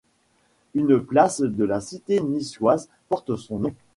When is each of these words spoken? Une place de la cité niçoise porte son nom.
Une 0.73 0.99
place 0.99 1.41
de 1.41 1.63
la 1.63 1.79
cité 1.79 2.21
niçoise 2.21 2.89
porte 3.07 3.35
son 3.35 3.59
nom. 3.59 3.73